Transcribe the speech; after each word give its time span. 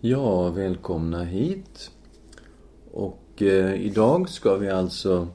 Ja, 0.00 0.50
välkomna 0.50 1.24
hit. 1.24 1.90
Och 2.92 3.42
eh, 3.42 3.74
idag 3.74 4.28
ska 4.28 4.56
vi 4.56 4.68
alltså 4.68 5.28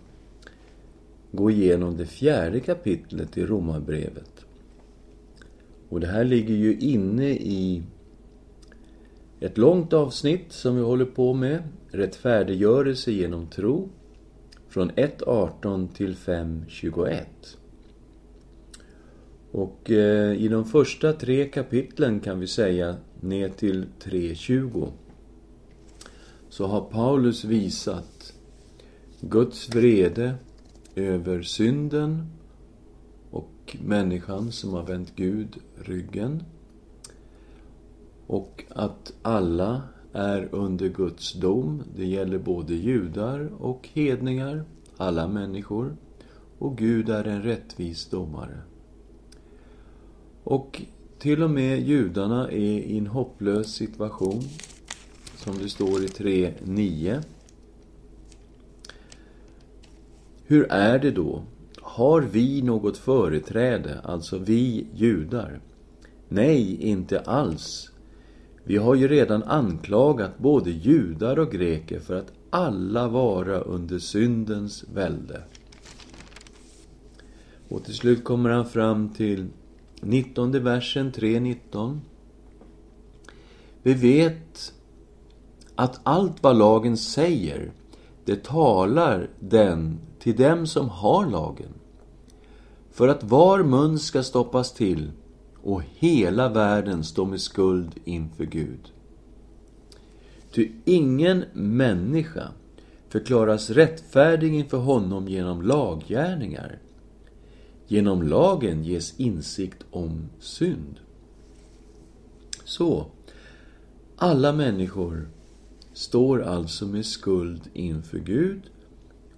gå 1.31 1.51
igenom 1.51 1.97
det 1.97 2.05
fjärde 2.05 2.59
kapitlet 2.59 3.37
i 3.37 3.45
Romarbrevet. 3.45 4.45
Och 5.89 5.99
det 5.99 6.07
här 6.07 6.23
ligger 6.23 6.55
ju 6.55 6.77
inne 6.77 7.29
i 7.29 7.83
ett 9.39 9.57
långt 9.57 9.93
avsnitt 9.93 10.51
som 10.51 10.75
vi 10.75 10.81
håller 10.81 11.05
på 11.05 11.33
med. 11.33 11.63
Rättfärdiggörelse 11.91 13.11
genom 13.11 13.47
tro. 13.47 13.89
Från 14.67 14.91
1.18 14.91 15.87
till 15.93 16.15
5.21. 16.15 17.23
Och 19.53 19.91
eh, 19.91 20.33
i 20.33 20.47
de 20.47 20.65
första 20.65 21.13
tre 21.13 21.45
kapitlen 21.45 22.19
kan 22.19 22.39
vi 22.39 22.47
säga 22.47 22.95
ner 23.21 23.49
till 23.49 23.85
3.20 24.03 24.91
så 26.49 26.67
har 26.67 26.81
Paulus 26.81 27.43
visat 27.43 28.33
Guds 29.21 29.75
vrede 29.75 30.35
över 30.95 31.41
synden 31.41 32.27
och 33.31 33.77
människan 33.85 34.51
som 34.51 34.73
har 34.73 34.83
vänt 34.83 35.13
Gud 35.15 35.57
ryggen. 35.75 36.43
Och 38.27 38.63
att 38.69 39.13
alla 39.21 39.81
är 40.13 40.49
under 40.51 40.89
Guds 40.89 41.33
dom. 41.33 41.83
Det 41.95 42.05
gäller 42.05 42.37
både 42.37 42.73
judar 42.73 43.49
och 43.59 43.89
hedningar, 43.93 44.63
alla 44.97 45.27
människor. 45.27 45.95
Och 46.59 46.77
Gud 46.77 47.09
är 47.09 47.23
en 47.23 47.43
rättvis 47.43 48.05
domare. 48.05 48.57
Och 50.43 50.81
till 51.19 51.43
och 51.43 51.49
med 51.49 51.87
judarna 51.87 52.51
är 52.51 52.57
i 52.57 52.97
en 52.97 53.07
hopplös 53.07 53.67
situation, 53.67 54.43
som 55.35 55.57
det 55.57 55.69
står 55.69 56.03
i 56.03 56.07
3.9. 56.07 57.23
Hur 60.45 60.71
är 60.71 60.99
det 60.99 61.11
då? 61.11 61.43
Har 61.81 62.21
vi 62.21 62.61
något 62.61 62.97
företräde, 62.97 63.99
alltså 64.03 64.37
vi 64.37 64.87
judar? 64.93 65.59
Nej, 66.29 66.75
inte 66.81 67.19
alls. 67.19 67.91
Vi 68.63 68.77
har 68.77 68.95
ju 68.95 69.07
redan 69.07 69.43
anklagat 69.43 70.37
både 70.37 70.71
judar 70.71 71.39
och 71.39 71.51
greker 71.51 71.99
för 71.99 72.15
att 72.15 72.31
alla 72.49 73.07
vara 73.07 73.59
under 73.59 73.99
syndens 73.99 74.83
välde. 74.93 75.41
Och 77.69 77.83
till 77.83 77.93
slut 77.93 78.23
kommer 78.23 78.49
han 78.49 78.65
fram 78.65 79.09
till 79.09 79.45
19 80.05 80.63
versen 80.63 81.11
3.19. 81.11 81.99
Vi 83.83 83.93
vet 83.93 84.73
att 85.75 85.99
allt 86.03 86.43
vad 86.43 86.57
lagen 86.57 86.97
säger, 86.97 87.71
det 88.25 88.43
talar 88.43 89.29
den 89.39 89.99
till 90.19 90.35
dem 90.35 90.67
som 90.67 90.89
har 90.89 91.25
lagen. 91.25 91.73
För 92.91 93.07
att 93.07 93.23
var 93.23 93.63
mun 93.63 93.99
ska 93.99 94.23
stoppas 94.23 94.73
till 94.73 95.11
och 95.63 95.81
hela 95.95 96.49
världen 96.49 97.03
stå 97.03 97.25
med 97.25 97.41
skuld 97.41 97.91
inför 98.05 98.45
Gud. 98.45 98.91
Ty 100.51 100.71
ingen 100.85 101.45
människa 101.53 102.47
förklaras 103.09 103.69
rättfärdig 103.69 104.53
inför 104.53 104.77
honom 104.77 105.27
genom 105.27 105.61
laggärningar. 105.61 106.79
Genom 107.87 108.23
lagen 108.23 108.83
ges 108.83 109.19
insikt 109.19 109.83
om 109.91 110.29
synd. 110.39 110.99
Så, 112.63 113.05
alla 114.17 114.53
människor 114.53 115.27
står 115.93 116.41
alltså 116.41 116.85
med 116.85 117.05
skuld 117.05 117.61
inför 117.73 118.19
Gud 118.19 118.61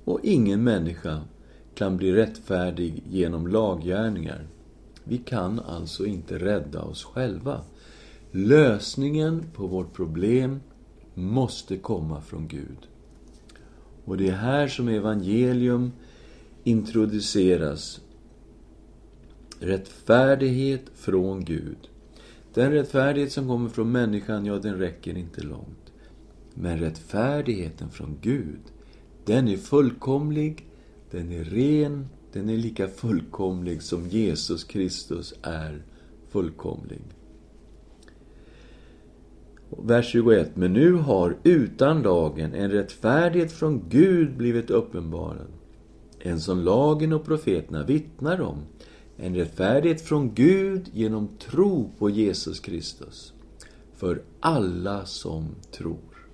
och 0.06 0.20
ingen 0.24 0.64
människa 0.64 1.22
kan 1.76 1.98
bli 1.98 2.12
rättfärdig 2.12 3.04
genom 3.10 3.48
laggärningar. 3.48 4.48
Vi 5.04 5.18
kan 5.18 5.60
alltså 5.60 6.06
inte 6.06 6.40
rädda 6.40 6.82
oss 6.82 7.04
själva. 7.04 7.62
Lösningen 8.32 9.44
på 9.54 9.68
vårt 9.68 9.94
problem 9.94 10.60
måste 11.14 11.78
komma 11.78 12.22
från 12.22 12.48
Gud. 12.48 12.78
Och 14.06 14.18
det 14.18 14.28
är 14.28 14.36
här 14.36 14.68
som 14.68 14.88
evangelium 14.88 15.92
introduceras 16.64 18.02
Rättfärdighet 19.60 20.82
från 20.94 21.46
Gud. 21.46 21.90
Den 22.54 22.72
rättfärdighet 22.72 23.32
som 23.32 23.48
kommer 23.48 23.70
från 23.70 23.92
människan, 23.92 24.46
ja, 24.46 24.58
den 24.58 24.78
räcker 24.78 25.18
inte 25.18 25.42
långt. 25.42 25.94
Men 26.54 26.80
rättfärdigheten 26.80 27.90
från 27.90 28.18
Gud, 28.22 28.62
den 29.26 29.48
är 29.48 29.58
fullkomlig, 29.58 30.68
den 31.12 31.32
är 31.32 31.44
ren, 31.44 32.08
den 32.34 32.50
är 32.50 32.58
lika 32.58 32.88
fullkomlig 32.88 33.82
som 33.82 34.08
Jesus 34.08 34.64
Kristus 34.64 35.34
är 35.42 35.84
fullkomlig. 36.30 37.02
Vers 39.70 40.12
21. 40.12 40.56
Men 40.56 40.74
nu 40.74 40.94
har 40.94 41.38
utan 41.44 42.02
lagen 42.02 42.54
en 42.54 42.72
rättfärdighet 42.72 43.52
från 43.52 43.90
Gud 43.90 44.38
blivit 44.38 44.70
uppenbarad. 44.70 45.48
En 46.20 46.40
som 46.40 46.60
lagen 46.60 47.14
och 47.14 47.26
profeterna 47.26 47.84
vittnar 47.84 48.42
om 48.42 48.58
en 49.18 49.36
rättfärdighet 49.36 50.02
från 50.02 50.34
Gud 50.34 50.90
genom 50.94 51.28
tro 51.28 51.92
på 51.98 52.10
Jesus 52.10 52.60
Kristus. 52.60 53.34
För 53.96 54.22
alla 54.40 55.06
som 55.06 55.48
tror. 55.72 56.28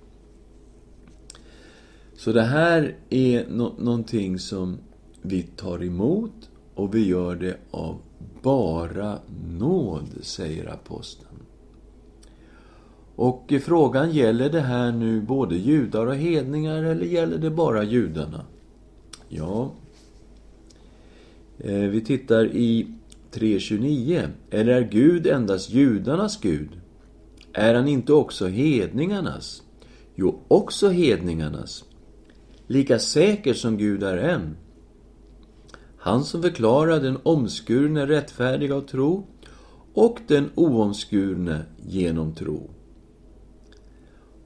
Så 2.16 2.32
det 2.32 2.42
här 2.42 2.96
är 3.10 3.46
no 3.48 3.74
någonting 3.78 4.38
som 4.38 4.78
vi 5.22 5.42
tar 5.42 5.84
emot 5.84 6.50
och 6.74 6.94
vi 6.94 7.06
gör 7.06 7.36
det 7.36 7.56
av 7.70 7.98
bara 8.42 9.18
nåd, 9.58 10.08
säger 10.22 10.72
aposteln. 10.72 11.28
Och 13.16 13.52
frågan, 13.62 14.10
gäller 14.10 14.50
det 14.50 14.60
här 14.60 14.92
nu 14.92 15.20
både 15.20 15.56
judar 15.56 16.06
och 16.06 16.16
hedningar 16.16 16.82
eller 16.82 17.06
gäller 17.06 17.38
det 17.38 17.50
bara 17.50 17.84
judarna? 17.84 18.44
Ja, 19.28 19.70
Eh, 21.58 21.74
vi 21.74 22.00
tittar 22.00 22.46
i 22.46 22.94
3.29. 23.32 24.28
Eller 24.50 24.72
är 24.72 24.88
Gud 24.88 25.26
endast 25.26 25.70
judarnas 25.70 26.40
Gud? 26.40 26.68
Är 27.52 27.74
han 27.74 27.88
inte 27.88 28.12
också 28.12 28.46
hedningarnas? 28.46 29.62
Jo, 30.14 30.40
också 30.48 30.88
hedningarnas. 30.88 31.84
Lika 32.66 32.98
säker 32.98 33.54
som 33.54 33.76
Gud 33.76 34.02
är 34.02 34.16
en. 34.16 34.56
Han 35.96 36.24
som 36.24 36.42
förklarar 36.42 37.00
den 37.00 37.18
omskurne 37.22 38.06
rättfärdig 38.06 38.72
av 38.72 38.80
tro 38.80 39.26
och 39.94 40.18
den 40.26 40.50
oomskurne 40.54 41.62
genom 41.86 42.34
tro. 42.34 42.70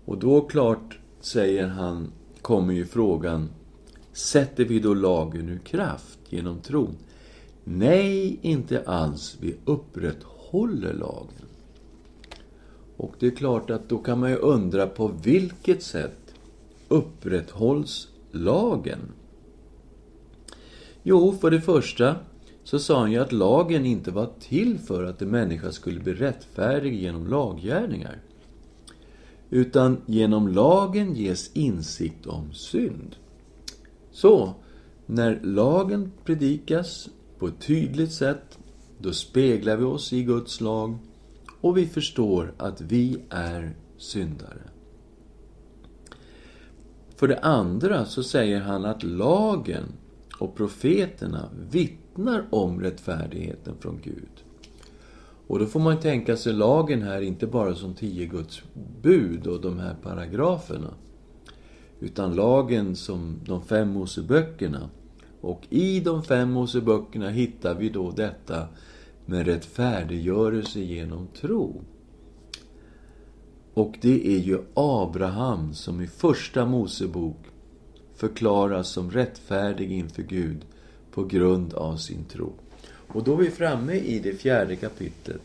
Och 0.04 0.18
då 0.18 0.40
klart, 0.40 0.98
säger 1.20 1.66
han, 1.66 2.12
kommer 2.42 2.74
ju 2.74 2.84
frågan, 2.84 3.48
sätter 4.16 4.65
vi 4.65 4.78
då 4.78 4.94
lagen 4.94 5.49
ur 5.49 5.59
kraft 5.59 6.19
genom 6.28 6.60
tron? 6.60 6.97
Nej, 7.65 8.38
inte 8.43 8.82
alls. 8.87 9.37
Vi 9.41 9.56
upprätthåller 9.65 10.94
lagen. 10.94 11.47
Och 12.97 13.15
det 13.19 13.27
är 13.27 13.31
klart 13.31 13.71
att 13.71 13.88
då 13.88 13.99
kan 13.99 14.21
man 14.21 14.31
ju 14.31 14.37
undra 14.37 14.87
på 14.87 15.09
vilket 15.22 15.82
sätt 15.82 16.34
upprätthålls 16.88 18.09
lagen? 18.31 18.99
Jo, 21.03 21.38
för 21.41 21.50
det 21.50 21.60
första 21.60 22.16
så 22.65 22.78
sa 22.78 23.00
han 23.00 23.12
ju 23.12 23.19
att 23.19 23.33
lagen 23.33 23.87
inte 23.87 24.10
var 24.10 24.31
till 24.41 24.78
för 24.78 25.04
att 25.04 25.22
en 25.22 25.31
människa 25.31 25.72
skulle 25.72 26.00
bli 26.00 26.15
rättfärdig 26.15 26.95
genom 26.95 27.27
laggärningar. 27.27 28.19
Utan 29.51 29.97
genom 30.07 30.48
lagen 30.48 31.15
ges 31.15 31.51
insikt 31.53 32.27
om 32.27 32.53
synd. 32.53 33.16
Så, 34.16 34.54
när 35.07 35.41
lagen 35.42 36.13
predikas 36.24 37.09
på 37.39 37.47
ett 37.47 37.60
tydligt 37.60 38.13
sätt, 38.13 38.59
då 38.98 39.13
speglar 39.13 39.77
vi 39.77 39.84
oss 39.84 40.13
i 40.13 40.22
Guds 40.22 40.60
lag 40.60 40.98
och 41.60 41.77
vi 41.77 41.86
förstår 41.86 42.54
att 42.57 42.80
vi 42.80 43.18
är 43.30 43.77
syndare. 43.97 44.63
För 47.16 47.28
det 47.28 47.39
andra 47.39 48.04
så 48.04 48.22
säger 48.22 48.60
han 48.60 48.84
att 48.84 49.03
lagen 49.03 49.84
och 50.39 50.57
profeterna 50.57 51.48
vittnar 51.71 52.47
om 52.51 52.80
rättfärdigheten 52.80 53.74
från 53.80 54.01
Gud. 54.03 54.45
Och 55.47 55.59
då 55.59 55.66
får 55.66 55.80
man 55.80 56.01
tänka 56.01 56.36
sig 56.36 56.53
lagen 56.53 57.03
här 57.03 57.21
inte 57.21 57.47
bara 57.47 57.74
som 57.74 57.95
tio 57.95 58.27
Guds 58.27 58.62
bud 59.03 59.47
och 59.47 59.60
de 59.60 59.78
här 59.78 59.97
paragraferna. 60.03 60.95
Utan 62.01 62.34
lagen 62.34 62.97
som 62.97 63.41
de 63.45 63.65
fem 63.65 63.89
Moseböckerna 63.89 64.91
och 65.41 65.66
i 65.71 66.01
de 66.01 66.22
fem 66.22 66.51
Moseböckerna 66.51 67.31
hittar 67.31 67.75
vi 67.75 67.89
då 67.89 68.10
detta 68.10 68.69
med 69.27 69.47
rättfärdiggörelse 69.47 70.81
genom 70.81 71.27
tro. 71.27 71.81
Och 73.75 73.98
det 74.01 74.37
är 74.37 74.39
ju 74.39 74.59
Abraham 74.75 75.75
som 75.75 76.01
i 76.01 76.07
Första 76.07 76.66
Mosebok 76.66 77.37
förklaras 78.15 78.89
som 78.89 79.10
rättfärdig 79.10 79.93
inför 79.93 80.22
Gud 80.22 80.65
på 81.10 81.25
grund 81.25 81.75
av 81.75 81.97
sin 81.97 82.25
tro. 82.25 82.53
Och 83.09 83.25
då 83.25 83.33
är 83.33 83.37
vi 83.37 83.51
framme 83.51 83.95
i 83.95 84.19
det 84.19 84.33
fjärde 84.33 84.77
kapitlet 84.77 85.41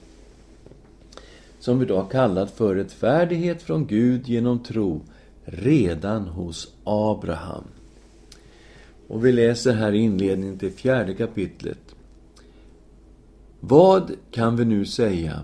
som 1.59 1.79
vi 1.79 1.85
då 1.85 1.97
har 1.97 2.09
kallat 2.09 2.51
för 2.51 2.75
rättfärdighet 2.75 3.61
från 3.61 3.87
Gud 3.87 4.27
genom 4.27 4.59
tro 4.63 5.01
redan 5.45 6.27
hos 6.27 6.73
Abraham. 6.83 7.63
Och 9.07 9.25
vi 9.25 9.31
läser 9.31 9.73
här 9.73 9.91
i 9.91 9.97
inledningen 9.97 10.57
till 10.57 10.71
fjärde 10.71 11.13
kapitlet. 11.13 11.95
Vad 13.59 14.11
kan 14.31 14.55
vi 14.55 14.65
nu 14.65 14.85
säga 14.85 15.39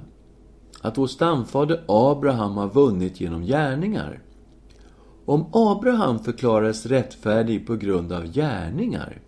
att 0.81 0.97
vår 0.97 1.07
stamfader 1.07 1.83
Abraham 1.87 2.57
har 2.57 2.69
vunnit 2.69 3.21
genom 3.21 3.45
gärningar? 3.45 4.19
Om 5.25 5.45
Abraham 5.51 6.19
förklaras 6.19 6.85
rättfärdig 6.85 7.67
på 7.67 7.75
grund 7.75 8.11
av 8.11 8.25
gärningar, 8.25 9.21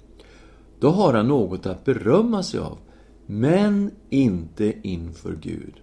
då 0.80 0.89
har 0.89 1.13
han 1.13 1.27
något 1.27 1.66
att 1.66 1.86
berömma 1.86 2.44
sig 2.44 2.60
av, 2.60 2.77
men 3.25 3.92
inte 4.10 4.74
inför 4.81 5.36
Gud. 5.42 5.74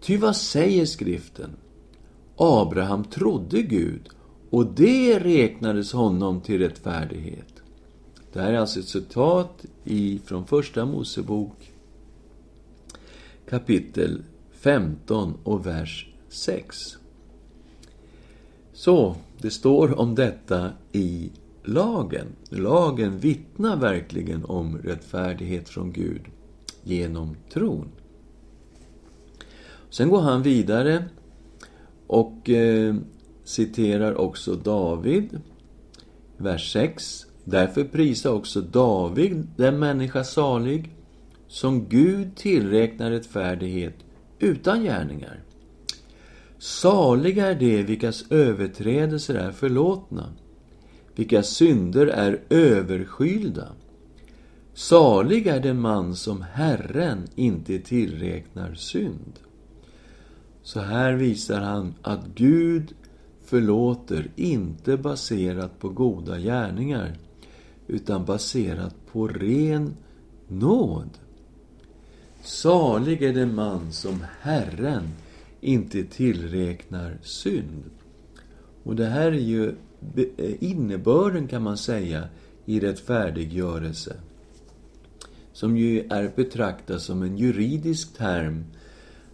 Ty 0.00 0.16
vad 0.16 0.36
säger 0.36 0.86
skriften? 0.86 1.50
Abraham 2.42 3.04
trodde 3.04 3.62
Gud 3.62 4.08
och 4.50 4.66
det 4.66 5.18
räknades 5.18 5.92
honom 5.92 6.40
till 6.40 6.58
rättfärdighet. 6.58 7.62
Det 8.32 8.40
här 8.40 8.52
är 8.52 8.58
alltså 8.58 8.80
ett 8.80 8.88
citat 8.88 9.64
från 10.24 10.46
Första 10.46 10.84
Mosebok 10.84 11.72
kapitel 13.50 14.22
15 14.52 15.34
och 15.44 15.66
vers 15.66 16.08
6. 16.28 16.76
Så, 18.72 19.16
det 19.38 19.50
står 19.50 19.98
om 20.00 20.14
detta 20.14 20.70
i 20.92 21.30
lagen. 21.64 22.26
Lagen 22.48 23.18
vittnar 23.18 23.76
verkligen 23.76 24.44
om 24.44 24.78
rättfärdighet 24.78 25.68
från 25.68 25.92
Gud 25.92 26.22
genom 26.82 27.36
tron. 27.52 27.88
Sen 29.90 30.08
går 30.08 30.20
han 30.20 30.42
vidare 30.42 31.04
och 32.10 32.50
eh, 32.50 32.94
citerar 33.44 34.14
också 34.14 34.54
David, 34.54 35.40
vers 36.36 36.72
6. 36.72 37.26
Därför 37.44 37.84
prisa 37.84 38.32
också 38.32 38.60
David 38.60 39.46
den 39.56 39.78
människa 39.78 40.24
salig, 40.24 40.90
som 41.48 41.88
Gud 41.88 42.36
tillräknar 42.36 43.10
rättfärdighet 43.10 43.94
utan 44.38 44.82
gärningar. 44.82 45.42
Saliga 46.58 47.46
är 47.46 47.54
de 47.54 47.82
vilkas 47.82 48.24
överträdelser 48.30 49.34
är 49.34 49.52
förlåtna, 49.52 50.32
vilkas 51.14 51.48
synder 51.48 52.06
är 52.06 52.40
överskylda. 52.48 53.68
Salig 54.74 55.46
är 55.46 55.60
den 55.60 55.80
man 55.80 56.16
som 56.16 56.42
Herren 56.52 57.28
inte 57.34 57.78
tillräknar 57.78 58.74
synd. 58.74 59.40
Så 60.62 60.80
här 60.80 61.12
visar 61.12 61.60
han 61.60 61.94
att 62.02 62.26
Gud 62.34 62.94
förlåter 63.44 64.30
inte 64.36 64.96
baserat 64.96 65.78
på 65.78 65.88
goda 65.88 66.38
gärningar 66.38 67.16
utan 67.86 68.24
baserat 68.24 68.94
på 69.12 69.28
ren 69.28 69.94
nåd. 70.48 71.08
Salig 72.42 73.22
är 73.22 73.32
den 73.32 73.54
man 73.54 73.92
som 73.92 74.24
Herren 74.40 75.08
inte 75.60 76.04
tillräknar 76.04 77.18
synd. 77.22 77.84
Och 78.82 78.96
det 78.96 79.06
här 79.06 79.32
är 79.32 79.40
ju 79.40 79.68
eh, 80.16 80.54
innebörden, 80.60 81.48
kan 81.48 81.62
man 81.62 81.76
säga, 81.76 82.28
i 82.64 82.80
rättfärdiggörelse. 82.80 84.16
Som 85.52 85.76
ju 85.76 86.00
är 86.00 86.32
betraktat 86.36 87.02
som 87.02 87.22
en 87.22 87.36
juridisk 87.36 88.16
term. 88.16 88.64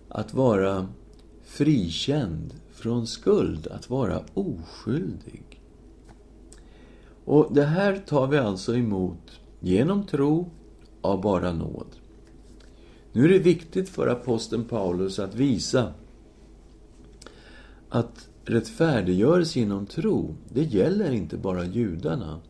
Att 0.08 0.34
vara 0.34 0.88
frikänd 1.56 2.54
från 2.72 3.06
skuld, 3.06 3.66
att 3.66 3.90
vara 3.90 4.22
oskyldig. 4.34 5.60
Och 7.24 7.48
det 7.54 7.64
här 7.64 7.96
tar 8.06 8.26
vi 8.26 8.38
alltså 8.38 8.76
emot 8.76 9.40
genom 9.60 10.06
tro 10.06 10.50
av 11.00 11.20
bara 11.20 11.52
nåd. 11.52 11.86
Nu 13.12 13.24
är 13.24 13.28
det 13.28 13.38
viktigt 13.38 13.88
för 13.88 14.06
aposteln 14.06 14.64
Paulus 14.64 15.18
att 15.18 15.34
visa 15.34 15.92
att 17.88 18.28
rättfärdiggörelse 18.44 19.58
genom 19.58 19.86
tro, 19.86 20.34
det 20.48 20.62
gäller 20.62 21.12
inte 21.12 21.36
bara 21.36 21.64
judarna, 21.64 22.40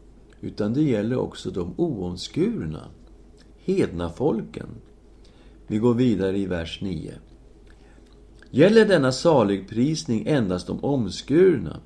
utan 0.40 0.74
det 0.74 0.82
gäller 0.82 1.16
också 1.16 1.50
de 1.50 1.74
oomskurna, 1.76 2.88
hedna 3.64 4.10
folken. 4.10 4.68
Vi 5.66 5.78
går 5.78 5.94
vidare 5.94 6.38
i 6.38 6.46
vers 6.46 6.80
9. 6.82 7.14
Gäller 8.56 8.84
denna 8.84 9.12
saligprisning 9.12 10.26
endast 10.26 10.66
de 10.66 10.84
omskurna, 10.84 11.80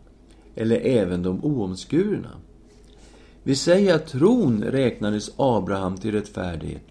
eller 0.54 0.76
även 0.76 1.22
de 1.22 1.44
oomskurna? 1.44 2.30
Vi 3.42 3.56
säger 3.56 3.94
att 3.94 4.06
tron 4.06 4.62
räknades 4.62 5.30
Abraham 5.36 5.96
till 5.96 6.12
rättfärdighet. 6.12 6.82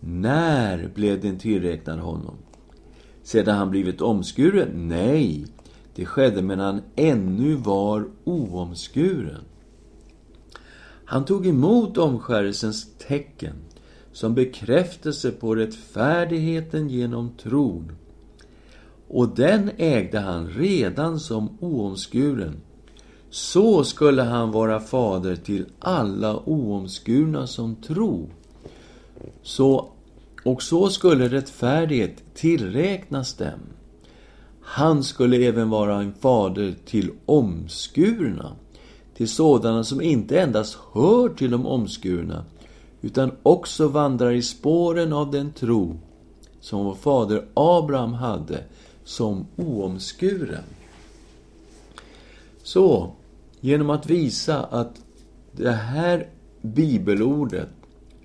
När 0.00 0.90
blev 0.94 1.20
den 1.20 1.38
tillräknad 1.38 1.98
honom? 1.98 2.34
Sedan 3.22 3.56
han 3.56 3.70
blivit 3.70 4.00
omskuren? 4.00 4.88
Nej, 4.88 5.46
det 5.94 6.04
skedde 6.04 6.42
medan 6.42 6.74
han 6.74 6.82
ännu 6.96 7.54
var 7.54 8.08
oomskuren. 8.24 9.44
Han 11.04 11.24
tog 11.24 11.46
emot 11.46 11.98
omskärelsens 11.98 12.86
tecken 12.98 13.54
som 14.12 14.34
bekräftelse 14.34 15.30
på 15.30 15.54
rättfärdigheten 15.54 16.88
genom 16.88 17.30
tron 17.30 17.92
och 19.12 19.28
den 19.28 19.70
ägde 19.76 20.18
han 20.20 20.48
redan 20.48 21.20
som 21.20 21.58
oomskuren. 21.60 22.56
Så 23.30 23.84
skulle 23.84 24.22
han 24.22 24.52
vara 24.52 24.80
fader 24.80 25.36
till 25.36 25.66
alla 25.78 26.36
oomskurna 26.36 27.46
som 27.46 27.76
tro. 27.76 28.28
Så, 29.42 29.88
och 30.44 30.62
så 30.62 30.88
skulle 30.88 31.28
rättfärdighet 31.28 32.22
tillräknas 32.34 33.34
dem. 33.34 33.60
Han 34.60 35.04
skulle 35.04 35.36
även 35.36 35.70
vara 35.70 35.96
en 35.96 36.12
fader 36.12 36.74
till 36.86 37.10
omskurna, 37.26 38.52
till 39.16 39.28
sådana 39.28 39.84
som 39.84 40.00
inte 40.00 40.40
endast 40.40 40.78
hör 40.92 41.28
till 41.28 41.50
de 41.50 41.66
omskurna, 41.66 42.44
utan 43.00 43.30
också 43.42 43.88
vandrar 43.88 44.30
i 44.30 44.42
spåren 44.42 45.12
av 45.12 45.30
den 45.30 45.52
tro 45.52 45.96
som 46.60 46.84
vår 46.84 46.94
fader 46.94 47.44
Abraham 47.54 48.12
hade 48.12 48.64
som 49.04 49.46
oomskuren. 49.56 50.64
Så, 52.62 53.12
genom 53.60 53.90
att 53.90 54.10
visa 54.10 54.64
att 54.64 55.02
det 55.52 55.72
här 55.72 56.28
bibelordet, 56.60 57.68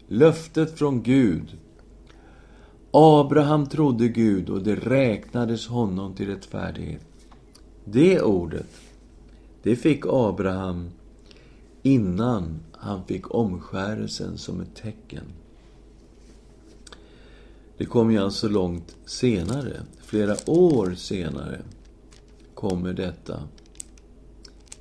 löftet 0.07 0.77
från 0.77 1.03
Gud, 1.03 1.57
Abraham 2.91 3.65
trodde 3.65 4.07
Gud 4.07 4.49
och 4.49 4.63
det 4.63 4.75
räknades 4.75 5.67
honom 5.67 6.13
till 6.13 6.27
rättfärdighet. 6.27 7.05
Det 7.85 8.21
ordet, 8.21 8.69
det 9.63 9.75
fick 9.75 10.05
Abraham 10.05 10.89
innan 11.83 12.59
han 12.71 13.05
fick 13.05 13.35
omskärelsen 13.35 14.37
som 14.37 14.61
ett 14.61 14.75
tecken. 14.75 15.23
Det 17.77 17.85
kommer 17.85 18.11
ju 18.11 18.17
alltså 18.17 18.49
långt 18.49 18.95
senare, 19.05 19.81
flera 20.01 20.35
år 20.45 20.93
senare, 20.95 21.61
kommer 22.53 22.93
detta 22.93 23.43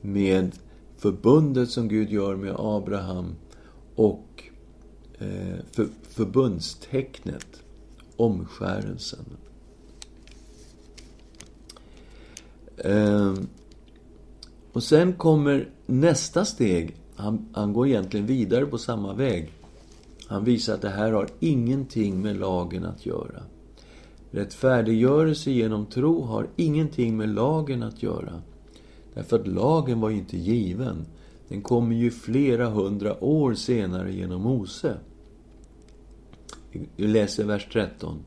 med 0.00 0.52
förbundet 0.98 1.70
som 1.70 1.88
Gud 1.88 2.10
gör 2.10 2.36
med 2.36 2.54
Abraham 2.58 3.34
och 3.94 4.44
eh, 5.18 5.56
för, 5.70 5.88
förbundstecknet, 6.08 7.62
omskärelsen. 8.16 9.24
Ehm, 12.76 13.48
och 14.72 14.82
sen 14.82 15.12
kommer 15.12 15.68
nästa 15.86 16.44
steg. 16.44 16.96
Han, 17.16 17.48
han 17.52 17.72
går 17.72 17.88
egentligen 17.88 18.26
vidare 18.26 18.66
på 18.66 18.78
samma 18.78 19.14
väg. 19.14 19.52
Han 20.26 20.45
visar 20.45 20.75
att 20.75 20.83
det 20.83 20.88
här 20.88 21.12
har 21.12 21.28
ingenting 21.40 22.23
med 22.23 22.37
lagen 22.37 22.85
att 22.85 23.06
göra. 23.06 23.42
Rättfärdiggörelse 24.30 25.50
genom 25.50 25.87
tro 25.87 26.23
har 26.23 26.49
ingenting 26.56 27.16
med 27.16 27.28
lagen 27.28 27.83
att 27.83 28.02
göra. 28.02 28.42
Därför 29.14 29.38
att 29.38 29.47
lagen 29.47 30.00
var 30.00 30.11
inte 30.11 30.37
given. 30.37 31.06
Den 31.49 31.62
kommer 31.62 31.97
ju 31.97 32.11
flera 32.11 32.68
hundra 32.68 33.25
år 33.25 33.54
senare 33.54 34.12
genom 34.12 34.42
Mose. 34.42 34.97
Vi 36.97 37.06
läser 37.06 37.45
vers 37.45 37.68
13. 37.73 38.18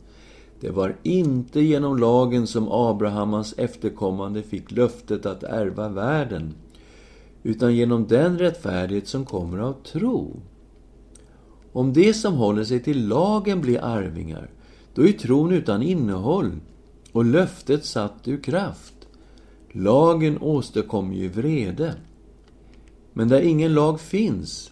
Det 0.60 0.70
var 0.70 0.96
inte 1.04 1.62
genom 1.62 1.98
lagen 1.98 2.48
som 2.48 2.68
Abraham, 2.72 3.34
hans 3.34 3.54
efterkommande, 3.58 4.42
fick 4.42 4.72
löftet 4.72 5.26
att 5.26 5.44
ärva 5.44 5.90
världen, 5.90 6.54
utan 7.44 7.76
genom 7.76 8.08
den 8.08 8.40
rättfärdighet 8.40 9.08
som 9.08 9.26
kommer 9.26 9.58
av 9.58 9.74
tro. 9.74 10.42
Om 11.72 11.94
de 11.94 12.14
som 12.14 12.34
håller 12.34 12.64
sig 12.64 12.80
till 12.80 13.08
lagen 13.08 13.62
blir 13.62 13.84
arvingar, 13.84 14.50
då 14.94 15.08
är 15.08 15.12
tron 15.12 15.52
utan 15.52 15.82
innehåll 15.82 16.52
och 17.12 17.26
löftet 17.26 17.86
satt 17.86 18.28
ur 18.28 18.44
kraft. 18.44 18.94
Lagen 19.72 20.38
åstadkommer 20.42 21.16
ju 21.16 21.30
vrede. 21.30 21.96
Men 23.14 23.30
där 23.30 23.42
ingen 23.42 23.74
lag 23.74 24.02
finns, 24.02 24.72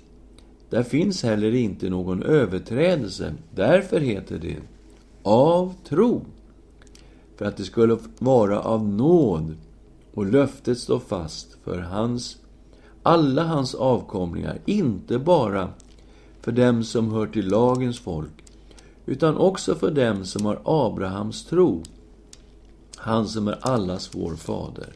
där 0.69 0.83
finns 0.83 1.23
heller 1.23 1.55
inte 1.55 1.89
någon 1.89 2.23
överträdelse. 2.23 3.33
Därför 3.55 3.99
heter 3.99 4.37
det 4.37 4.57
av 5.23 5.73
tro. 5.89 6.21
För 7.35 7.45
att 7.45 7.57
det 7.57 7.63
skulle 7.63 7.97
vara 8.19 8.59
av 8.59 8.87
nåd 8.87 9.55
och 10.13 10.25
löftet 10.25 10.79
står 10.79 10.99
fast 10.99 11.57
för 11.63 11.79
hans, 11.79 12.37
alla 13.03 13.43
hans 13.43 13.75
avkomlingar, 13.75 14.59
inte 14.65 15.19
bara 15.19 15.69
för 16.47 16.51
dem 16.51 16.83
som 16.83 17.13
hör 17.13 17.27
till 17.27 17.47
lagens 17.47 17.99
folk, 17.99 18.43
utan 19.05 19.37
också 19.37 19.75
för 19.75 19.91
dem 19.91 20.25
som 20.25 20.45
har 20.45 20.61
Abrahams 20.63 21.45
tro, 21.45 21.83
han 22.95 23.27
som 23.27 23.47
är 23.47 23.57
allas 23.61 24.15
vår 24.15 24.35
fader. 24.35 24.93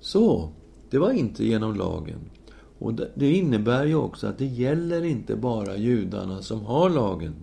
Så, 0.00 0.48
det 0.90 0.98
var 0.98 1.10
inte 1.10 1.44
genom 1.44 1.74
lagen. 1.74 2.18
Och 2.78 2.94
det 3.14 3.32
innebär 3.32 3.84
ju 3.84 3.94
också 3.94 4.26
att 4.26 4.38
det 4.38 4.46
gäller 4.46 5.04
inte 5.04 5.36
bara 5.36 5.76
judarna 5.76 6.42
som 6.42 6.60
har 6.60 6.90
lagen, 6.90 7.34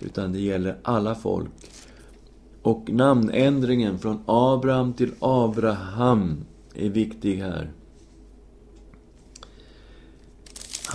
utan 0.00 0.32
det 0.32 0.40
gäller 0.40 0.76
alla 0.82 1.14
folk. 1.14 1.50
Och 2.62 2.90
namnändringen 2.92 3.98
från 3.98 4.22
Abraham 4.26 4.92
till 4.92 5.12
Abraham 5.20 6.44
är 6.74 6.88
viktig 6.88 7.36
här. 7.36 7.70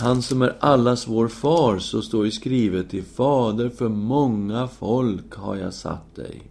Han 0.00 0.22
som 0.22 0.42
är 0.42 0.56
allas 0.60 1.08
vår 1.08 1.28
far, 1.28 1.78
så 1.78 2.02
står 2.02 2.24
ju 2.24 2.30
skrivet 2.30 2.90
till 2.90 3.04
fader 3.04 3.68
för 3.68 3.88
många 3.88 4.68
folk 4.68 5.34
har 5.34 5.56
jag 5.56 5.74
satt 5.74 6.14
dig. 6.14 6.42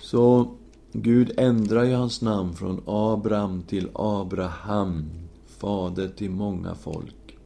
Så 0.00 0.54
Gud 0.92 1.32
ändrar 1.36 1.84
ju 1.84 1.94
hans 1.94 2.22
namn 2.22 2.54
från 2.54 2.82
Abraham 2.86 3.62
till 3.62 3.88
Abraham, 3.94 5.10
fader 5.58 6.08
till 6.08 6.30
många 6.30 6.74
folk. 6.74 7.36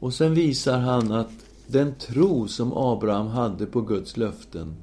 Och 0.00 0.14
sen 0.14 0.34
visar 0.34 0.78
han 0.78 1.12
att 1.12 1.32
den 1.66 1.94
tro 1.94 2.48
som 2.48 2.72
Abraham 2.72 3.26
hade 3.26 3.66
på 3.66 3.80
Guds 3.80 4.16
löften 4.16 4.76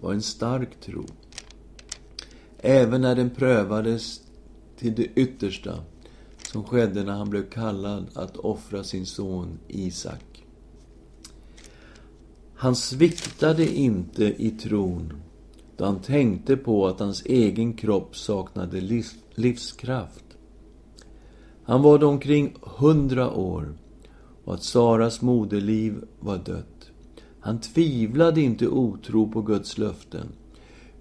var 0.00 0.12
en 0.12 0.22
stark 0.22 0.80
tro. 0.80 1.04
Även 2.58 3.00
när 3.00 3.14
den 3.14 3.30
prövades 3.30 4.20
till 4.78 4.94
det 4.94 5.06
yttersta, 5.14 5.78
som 6.54 6.64
skedde 6.64 7.02
när 7.02 7.12
han 7.12 7.30
blev 7.30 7.50
kallad 7.50 8.06
att 8.14 8.36
offra 8.36 8.84
sin 8.84 9.06
son 9.06 9.58
Isak. 9.68 10.44
Han 12.54 12.76
sviktade 12.76 13.74
inte 13.74 14.24
i 14.24 14.50
tron 14.50 15.12
då 15.76 15.84
han 15.84 16.00
tänkte 16.00 16.56
på 16.56 16.86
att 16.86 17.00
hans 17.00 17.22
egen 17.24 17.72
kropp 17.72 18.16
saknade 18.16 18.80
livs 18.80 19.14
livskraft. 19.34 20.24
Han 21.64 21.82
var 21.82 21.98
då 21.98 22.08
omkring 22.08 22.56
hundra 22.62 23.30
år 23.30 23.74
och 24.44 24.54
att 24.54 24.62
Saras 24.62 25.22
moderliv 25.22 26.04
var 26.20 26.38
dött. 26.38 26.90
Han 27.40 27.60
tvivlade 27.60 28.40
inte 28.40 28.68
otro 28.68 29.30
på 29.30 29.42
Guds 29.42 29.78
löften, 29.78 30.28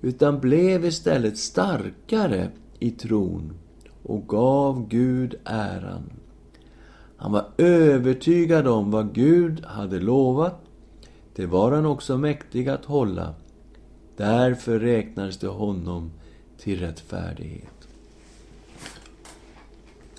utan 0.01 0.39
blev 0.39 0.85
istället 0.85 1.37
starkare 1.37 2.51
i 2.79 2.91
tron 2.91 3.53
och 4.03 4.27
gav 4.27 4.87
Gud 4.87 5.35
äran. 5.43 6.11
Han 7.17 7.31
var 7.31 7.45
övertygad 7.57 8.67
om 8.67 8.91
vad 8.91 9.13
Gud 9.13 9.65
hade 9.65 9.99
lovat. 9.99 10.61
Det 11.35 11.45
var 11.45 11.71
han 11.71 11.85
också 11.85 12.17
mäktig 12.17 12.69
att 12.69 12.85
hålla. 12.85 13.33
Därför 14.17 14.79
räknades 14.79 15.37
det 15.37 15.47
honom 15.47 16.11
till 16.57 16.79
rättfärdighet. 16.79 17.87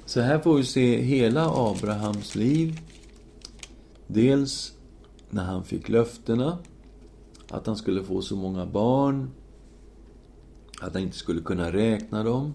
Så 0.05 0.21
här 0.21 0.39
får 0.39 0.57
vi 0.57 0.65
se 0.65 1.01
hela 1.01 1.51
Abrahams 1.51 2.35
liv 2.35 2.81
Dels 4.07 4.73
när 5.31 5.45
han 5.45 5.65
fick 5.65 5.89
löftena 5.89 6.59
att 7.51 7.67
han 7.67 7.77
skulle 7.77 8.03
få 8.03 8.23
så 8.23 8.37
många 8.37 8.67
barn 8.67 9.31
att 10.81 10.95
han 10.95 11.03
inte 11.03 11.17
skulle 11.17 11.41
kunna 11.41 11.73
räkna 11.73 12.23
dem. 12.23 12.55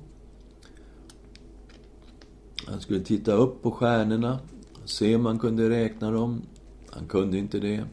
Han 2.69 2.81
skulle 2.81 2.99
titta 2.99 3.31
upp 3.31 3.61
på 3.61 3.71
stjärnorna, 3.71 4.39
se 4.85 5.15
om 5.15 5.25
han 5.25 5.39
kunde 5.39 5.69
räkna 5.69 6.11
dem. 6.11 6.41
Han 6.89 7.07
kunde 7.07 7.37
inte 7.37 7.59
det. 7.59 7.85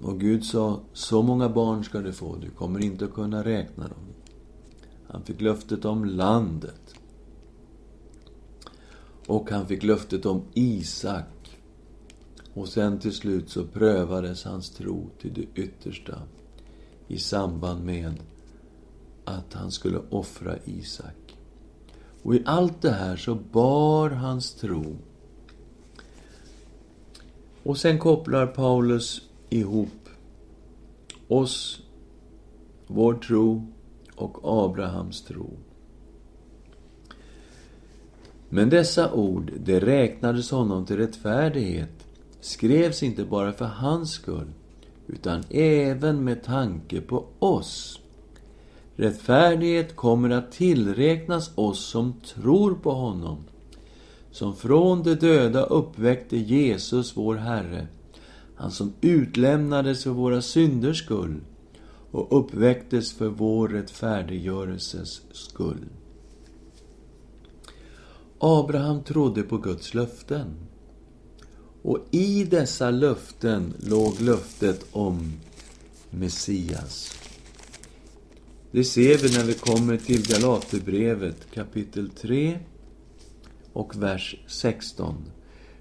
Och 0.00 0.20
Gud 0.20 0.44
sa, 0.44 0.80
så 0.92 1.22
många 1.22 1.48
barn 1.48 1.84
ska 1.84 2.00
du 2.00 2.12
få, 2.12 2.36
du 2.36 2.50
kommer 2.50 2.84
inte 2.84 3.04
att 3.04 3.14
kunna 3.14 3.44
räkna 3.44 3.88
dem. 3.88 3.98
Han 5.08 5.22
fick 5.22 5.40
löftet 5.40 5.84
om 5.84 6.04
landet. 6.04 6.94
Och 9.26 9.50
han 9.50 9.66
fick 9.66 9.82
löftet 9.82 10.26
om 10.26 10.42
Isak. 10.54 11.58
Och 12.54 12.68
sen 12.68 12.98
till 12.98 13.12
slut 13.12 13.50
så 13.50 13.64
prövades 13.64 14.44
hans 14.44 14.70
tro 14.70 15.10
till 15.20 15.34
det 15.34 15.60
yttersta 15.62 16.22
i 17.08 17.18
samband 17.18 17.84
med 17.84 18.14
att 19.24 19.54
han 19.54 19.70
skulle 19.70 19.98
offra 20.10 20.56
Isak. 20.64 21.29
Och 22.22 22.34
i 22.34 22.42
allt 22.44 22.82
det 22.82 22.90
här 22.90 23.16
så 23.16 23.34
bar 23.34 24.10
hans 24.10 24.54
tro. 24.54 24.96
Och 27.62 27.76
sen 27.76 27.98
kopplar 27.98 28.46
Paulus 28.46 29.22
ihop 29.50 30.08
oss, 31.28 31.82
vår 32.86 33.14
tro 33.14 33.66
och 34.14 34.64
Abrahams 34.64 35.22
tro. 35.22 35.50
Men 38.48 38.70
dessa 38.70 39.12
ord, 39.12 39.52
det 39.64 39.80
räknades 39.80 40.50
honom 40.50 40.86
till 40.86 40.96
rättfärdighet 40.96 42.06
skrevs 42.40 43.02
inte 43.02 43.24
bara 43.24 43.52
för 43.52 43.64
hans 43.64 44.10
skull, 44.10 44.52
utan 45.06 45.44
även 45.50 46.24
med 46.24 46.42
tanke 46.42 47.00
på 47.00 47.26
oss. 47.38 47.99
Rättfärdighet 49.00 49.96
kommer 49.96 50.30
att 50.30 50.52
tillräknas 50.52 51.50
oss 51.54 51.84
som 51.84 52.14
tror 52.34 52.74
på 52.74 52.90
honom, 52.90 53.38
som 54.30 54.56
från 54.56 55.02
de 55.02 55.14
döda 55.14 55.64
uppväckte 55.64 56.36
Jesus, 56.36 57.16
vår 57.16 57.34
Herre, 57.34 57.86
han 58.54 58.70
som 58.70 58.92
utlämnades 59.00 60.04
för 60.04 60.10
våra 60.10 60.42
synders 60.42 61.04
skull 61.04 61.40
och 62.10 62.38
uppväcktes 62.40 63.12
för 63.12 63.28
vår 63.28 63.68
rättfärdiggörelses 63.68 65.22
skull. 65.32 65.88
Abraham 68.38 69.02
trodde 69.02 69.42
på 69.42 69.58
Guds 69.58 69.94
löften. 69.94 70.54
Och 71.82 71.98
i 72.10 72.44
dessa 72.44 72.90
löften 72.90 73.74
låg 73.78 74.20
löftet 74.20 74.86
om 74.92 75.32
Messias. 76.10 77.19
Det 78.72 78.84
ser 78.84 79.18
vi 79.18 79.38
när 79.38 79.44
vi 79.44 79.54
kommer 79.54 79.96
till 79.96 80.26
Galaterbrevet 80.28 81.50
kapitel 81.54 82.10
3 82.10 82.58
och 83.72 84.02
vers 84.02 84.36
16. 84.46 85.14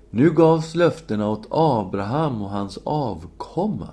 Nu 0.09 0.31
gavs 0.31 0.75
löftena 0.75 1.29
åt 1.29 1.47
Abraham 1.49 2.41
och 2.41 2.49
hans 2.49 2.79
avkomma. 2.83 3.89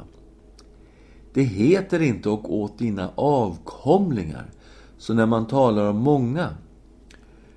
Det 1.32 1.42
heter 1.42 2.02
inte 2.02 2.28
och 2.28 2.54
åt 2.54 2.78
dina 2.78 3.10
avkomlingar, 3.14 4.50
så 4.98 5.14
när 5.14 5.26
man 5.26 5.46
talar 5.46 5.90
om 5.90 5.96
många, 5.96 6.48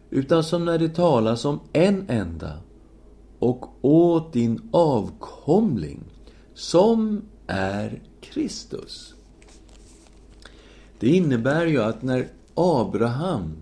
utan 0.09 0.43
som 0.43 0.65
när 0.65 0.77
det 0.79 0.89
talas 0.89 1.45
om 1.45 1.59
en 1.73 2.05
enda, 2.09 2.53
och 3.39 3.65
åt 3.81 4.33
din 4.33 4.69
avkomling, 4.71 6.03
som 6.53 7.21
är 7.47 8.01
Kristus. 8.21 9.15
Det 10.99 11.09
innebär 11.09 11.65
ju 11.65 11.81
att 11.81 12.01
när 12.01 12.27
Abraham 12.53 13.53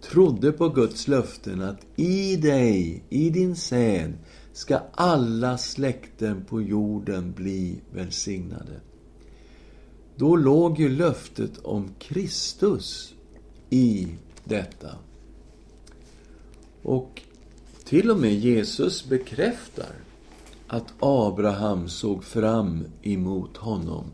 trodde 0.00 0.52
på 0.52 0.68
Guds 0.68 1.08
löften 1.08 1.62
att 1.62 1.86
i 1.96 2.36
dig, 2.36 3.04
i 3.08 3.30
din 3.30 3.56
säd, 3.56 4.12
ska 4.52 4.80
alla 4.92 5.58
släkten 5.58 6.44
på 6.44 6.62
jorden 6.62 7.32
bli 7.32 7.80
välsignade. 7.94 8.80
Då 10.16 10.36
låg 10.36 10.78
ju 10.78 10.88
löftet 10.88 11.58
om 11.58 11.88
Kristus 11.98 13.14
i 13.70 14.08
detta. 14.44 14.90
Och 16.82 17.22
till 17.84 18.10
och 18.10 18.18
med 18.18 18.34
Jesus 18.34 19.08
bekräftar 19.08 19.92
att 20.66 20.94
Abraham 20.98 21.88
såg 21.88 22.24
fram 22.24 22.84
emot 23.02 23.56
honom. 23.56 24.04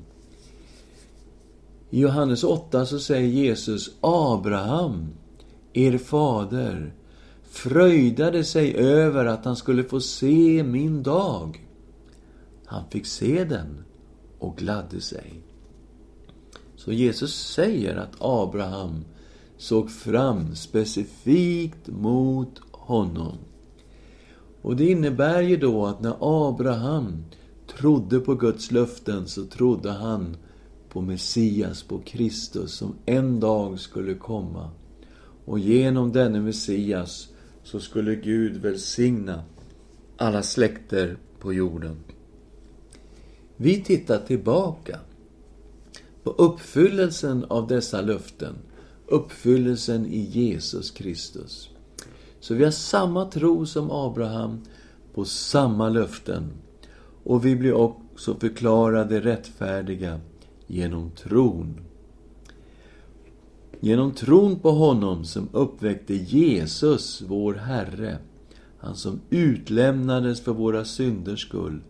I 1.94 2.00
Johannes 2.00 2.44
8 2.44 2.86
så 2.86 2.98
säger 2.98 3.28
Jesus 3.28 3.90
Abraham, 4.00 5.08
er 5.72 5.98
fader, 5.98 6.94
fröjdade 7.42 8.44
sig 8.44 8.76
över 8.76 9.24
att 9.24 9.44
han 9.44 9.56
skulle 9.56 9.84
få 9.84 10.00
se 10.00 10.62
min 10.62 11.02
dag. 11.02 11.68
Han 12.64 12.90
fick 12.90 13.06
se 13.06 13.44
den 13.44 13.84
och 14.38 14.56
gladde 14.56 15.00
sig. 15.00 15.42
Så 16.76 16.92
Jesus 16.92 17.34
säger 17.34 17.96
att 17.96 18.16
Abraham 18.18 19.04
såg 19.56 19.90
fram 19.90 20.54
specifikt 20.54 21.88
mot 21.88 22.60
honom. 22.70 23.38
Och 24.62 24.76
det 24.76 24.90
innebär 24.90 25.40
ju 25.40 25.56
då 25.56 25.86
att 25.86 26.00
när 26.00 26.16
Abraham 26.20 27.24
trodde 27.78 28.20
på 28.20 28.34
Guds 28.34 28.70
löften 28.70 29.26
så 29.26 29.44
trodde 29.44 29.90
han 29.90 30.36
på 30.92 31.00
Messias, 31.00 31.82
på 31.82 31.98
Kristus 31.98 32.72
som 32.72 32.94
en 33.06 33.40
dag 33.40 33.80
skulle 33.80 34.14
komma. 34.14 34.70
Och 35.44 35.58
genom 35.58 36.12
denne 36.12 36.40
Messias 36.40 37.28
så 37.62 37.80
skulle 37.80 38.14
Gud 38.14 38.56
välsigna 38.56 39.44
alla 40.16 40.42
släkter 40.42 41.16
på 41.38 41.52
jorden. 41.52 41.96
Vi 43.56 43.82
tittar 43.82 44.18
tillbaka 44.18 44.98
på 46.22 46.30
uppfyllelsen 46.30 47.44
av 47.44 47.66
dessa 47.66 48.00
löften, 48.00 48.54
uppfyllelsen 49.06 50.06
i 50.06 50.20
Jesus 50.20 50.90
Kristus. 50.90 51.68
Så 52.40 52.54
vi 52.54 52.64
har 52.64 52.70
samma 52.70 53.24
tro 53.24 53.66
som 53.66 53.90
Abraham 53.90 54.60
på 55.14 55.24
samma 55.24 55.88
löften. 55.88 56.52
Och 57.24 57.46
vi 57.46 57.56
blir 57.56 57.72
också 57.72 58.34
förklarade 58.34 59.20
rättfärdiga 59.20 60.20
genom 60.72 61.10
tron. 61.10 61.80
Genom 63.80 64.12
tron 64.12 64.58
på 64.58 64.70
honom 64.70 65.24
som 65.24 65.48
uppväckte 65.52 66.14
Jesus, 66.14 67.22
vår 67.26 67.54
Herre, 67.54 68.18
han 68.78 68.96
som 68.96 69.20
utlämnades 69.30 70.40
för 70.40 70.52
våra 70.52 70.84
synders 70.84 71.40
skull 71.40 71.80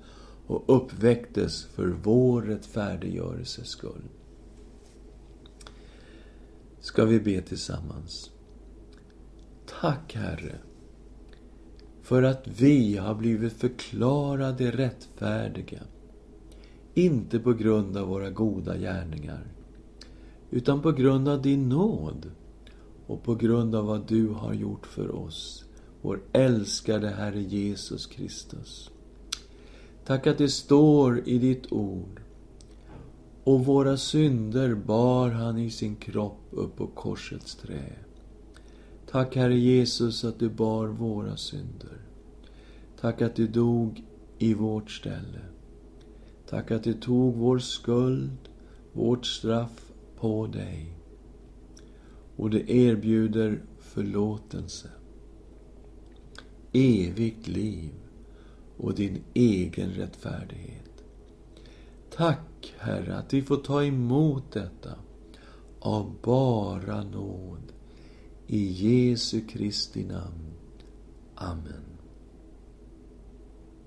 och 0.47 0.65
uppväcktes 0.67 1.65
för 1.65 1.87
vår 2.03 2.43
rättfärdiggörelses 2.43 3.69
skull. 3.69 4.03
Ska 6.81 7.05
vi 7.05 7.21
be 7.21 7.43
tillsammans. 7.43 8.31
Tack, 9.81 10.15
Herre, 10.15 10.59
för 12.03 12.23
att 12.23 12.49
vi 12.59 12.97
har 12.97 13.15
blivit 13.15 13.53
förklarade 13.53 14.71
rättfärdiga. 14.71 15.83
Inte 16.95 17.39
på 17.39 17.53
grund 17.53 17.97
av 17.97 18.09
våra 18.09 18.31
goda 18.31 18.77
gärningar, 18.77 19.47
utan 20.51 20.83
på 20.83 20.93
grund 20.93 21.29
av 21.29 21.43
din 21.43 21.69
nåd 21.69 22.31
och 23.07 23.23
på 23.23 23.35
grund 23.35 23.75
av 23.75 23.87
vad 23.87 24.09
du 24.09 24.29
har 24.29 24.55
gjort 24.55 24.87
för 24.87 25.15
oss, 25.15 25.65
vår 26.03 26.21
älskade 26.33 27.09
Herre 27.09 27.43
Jesus 27.43 28.07
Kristus. 28.07 28.91
Tack 30.05 30.27
att 30.27 30.39
det 30.39 30.49
står 30.49 31.29
i 31.29 31.39
ditt 31.39 31.73
ord. 31.73 32.21
Och 33.45 33.65
våra 33.65 33.97
synder 33.97 34.75
bar 34.75 35.31
han 35.31 35.59
i 35.59 35.71
sin 35.71 35.97
kropp 35.97 36.41
upp 36.51 36.77
på 36.77 36.87
korsets 36.87 37.55
trä. 37.55 37.93
Tack 39.11 39.37
Herre 39.37 39.59
Jesus 39.59 40.25
att 40.25 40.39
du 40.39 40.49
bar 40.49 40.87
våra 40.87 41.37
synder. 41.37 41.99
Tack 43.01 43.23
att 43.23 43.37
du 43.37 43.47
dog 43.47 44.05
i 44.39 44.55
vårt 44.55 44.91
ställe. 44.91 45.41
Tack 46.53 46.71
att 46.71 46.85
du 46.85 46.95
tog 46.95 47.35
vår 47.35 47.59
skuld, 47.59 48.49
vårt 48.93 49.27
straff 49.27 49.93
på 50.17 50.47
dig. 50.47 50.97
Och 52.37 52.51
det 52.51 52.71
erbjuder 52.71 53.62
förlåtelse, 53.81 54.91
evigt 56.73 57.49
liv 57.49 57.93
och 58.77 58.95
din 58.95 59.23
egen 59.35 59.91
rättfärdighet. 59.91 61.05
Tack, 62.11 62.75
Herre, 62.79 63.17
att 63.17 63.33
vi 63.33 63.43
får 63.43 63.57
ta 63.57 63.85
emot 63.85 64.53
detta 64.53 64.95
av 65.81 66.15
bara 66.23 67.05
nåd. 67.05 67.73
I 68.47 68.67
Jesu 68.67 69.41
Kristi 69.41 70.05
namn. 70.05 70.53
Amen. 71.35 71.91